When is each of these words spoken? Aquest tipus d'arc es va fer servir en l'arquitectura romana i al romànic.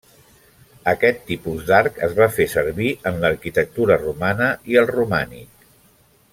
Aquest 0.91 1.19
tipus 1.27 1.61
d'arc 1.67 1.99
es 2.07 2.15
va 2.21 2.29
fer 2.39 2.49
servir 2.55 2.89
en 3.11 3.21
l'arquitectura 3.25 4.01
romana 4.07 4.51
i 4.73 4.81
al 4.83 4.93
romànic. 4.97 5.67